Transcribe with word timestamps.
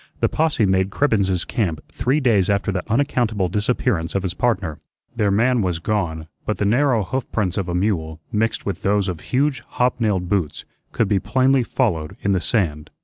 The 0.19 0.29
posse 0.29 0.65
made 0.65 0.89
Cribbens's 0.89 1.45
camp 1.45 1.79
three 1.91 2.19
days 2.19 2.49
after 2.49 2.71
the 2.71 2.81
unaccountable 2.91 3.49
disappearance 3.49 4.15
of 4.15 4.23
his 4.23 4.33
partner. 4.33 4.79
Their 5.15 5.29
man 5.29 5.61
was 5.61 5.77
gone, 5.77 6.25
but 6.43 6.57
the 6.57 6.65
narrow 6.65 7.03
hoof 7.03 7.31
prints 7.31 7.55
of 7.55 7.69
a 7.69 7.75
mule, 7.75 8.19
mixed 8.31 8.65
with 8.65 8.81
those 8.81 9.07
of 9.07 9.19
huge 9.19 9.59
hob 9.59 9.93
nailed 9.99 10.27
boots, 10.27 10.65
could 10.91 11.07
be 11.07 11.19
plainly 11.19 11.61
followed 11.61 12.17
in 12.23 12.31
the 12.31 12.41
sand. 12.41 12.89